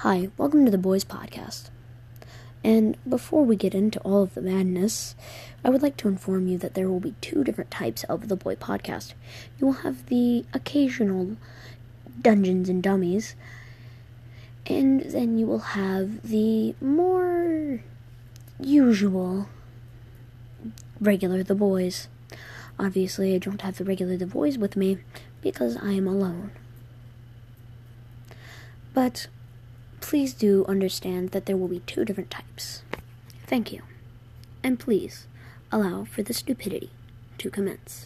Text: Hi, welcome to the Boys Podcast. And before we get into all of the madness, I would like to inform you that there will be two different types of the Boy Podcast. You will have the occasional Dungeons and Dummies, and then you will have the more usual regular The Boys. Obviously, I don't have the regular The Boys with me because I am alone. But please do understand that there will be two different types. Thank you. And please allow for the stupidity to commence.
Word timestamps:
Hi, 0.00 0.28
welcome 0.36 0.66
to 0.66 0.70
the 0.70 0.76
Boys 0.76 1.06
Podcast. 1.06 1.70
And 2.62 2.98
before 3.08 3.46
we 3.46 3.56
get 3.56 3.74
into 3.74 3.98
all 4.00 4.24
of 4.24 4.34
the 4.34 4.42
madness, 4.42 5.16
I 5.64 5.70
would 5.70 5.80
like 5.80 5.96
to 5.96 6.08
inform 6.08 6.48
you 6.48 6.58
that 6.58 6.74
there 6.74 6.90
will 6.90 7.00
be 7.00 7.14
two 7.22 7.42
different 7.42 7.70
types 7.70 8.04
of 8.04 8.28
the 8.28 8.36
Boy 8.36 8.56
Podcast. 8.56 9.14
You 9.58 9.64
will 9.64 9.72
have 9.84 10.04
the 10.06 10.44
occasional 10.52 11.38
Dungeons 12.20 12.68
and 12.68 12.82
Dummies, 12.82 13.36
and 14.66 15.00
then 15.00 15.38
you 15.38 15.46
will 15.46 15.60
have 15.60 16.28
the 16.28 16.74
more 16.78 17.80
usual 18.60 19.48
regular 21.00 21.42
The 21.42 21.54
Boys. 21.54 22.08
Obviously, 22.78 23.34
I 23.34 23.38
don't 23.38 23.62
have 23.62 23.78
the 23.78 23.84
regular 23.84 24.18
The 24.18 24.26
Boys 24.26 24.58
with 24.58 24.76
me 24.76 24.98
because 25.40 25.78
I 25.78 25.92
am 25.92 26.06
alone. 26.06 26.50
But 28.92 29.28
please 30.06 30.32
do 30.34 30.64
understand 30.68 31.32
that 31.32 31.46
there 31.46 31.56
will 31.56 31.66
be 31.66 31.80
two 31.80 32.04
different 32.04 32.30
types. 32.30 32.82
Thank 33.44 33.72
you. 33.72 33.82
And 34.62 34.78
please 34.78 35.26
allow 35.72 36.04
for 36.04 36.22
the 36.22 36.32
stupidity 36.32 36.90
to 37.38 37.50
commence. 37.50 38.04